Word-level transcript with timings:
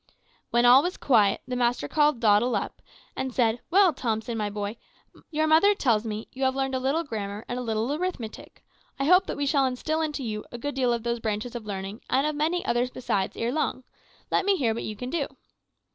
"When 0.49 0.65
all 0.65 0.81
was 0.81 0.97
quiet 0.97 1.41
the 1.47 1.55
master 1.55 1.87
called 1.87 2.19
Doddle 2.19 2.55
up, 2.55 2.81
and 3.15 3.31
said, 3.31 3.61
`Well, 3.71 3.95
Thompson, 3.95 4.35
my 4.35 4.49
boy, 4.49 4.77
your 5.29 5.45
mother 5.45 5.75
tells 5.75 6.07
me 6.07 6.27
you 6.31 6.43
have 6.45 6.55
learned 6.55 6.73
a 6.73 6.79
little 6.79 7.03
grammar 7.03 7.45
and 7.47 7.59
a 7.59 7.61
little 7.61 7.93
arithmetic. 7.93 8.63
I 8.97 9.05
hope 9.05 9.27
that 9.27 9.37
we 9.37 9.45
shall 9.45 9.65
instil 9.67 10.01
into 10.01 10.23
you 10.23 10.43
a 10.51 10.57
good 10.57 10.73
deal 10.73 10.91
of 10.91 11.03
those 11.03 11.19
branches 11.19 11.53
of 11.53 11.67
learning, 11.67 12.01
and 12.09 12.25
of 12.25 12.33
many 12.35 12.65
others 12.65 12.89
besides, 12.89 13.37
ere 13.37 13.51
long. 13.51 13.83
Let 14.31 14.43
me 14.43 14.57
hear 14.57 14.73
what 14.73 14.81
you 14.85 14.95
can 14.95 15.11
do.' 15.11 15.27